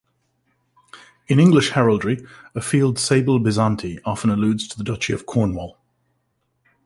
In 1.27 1.39
English 1.39 1.69
heraldry, 1.73 2.25
a 2.55 2.61
field 2.61 2.97
"sable 2.97 3.37
bezanty" 3.37 3.99
often 4.03 4.31
alludes 4.31 4.67
to 4.69 4.75
the 4.79 4.83
Duchy 4.83 5.13
of 5.13 5.27
Cornwall. 5.27 5.77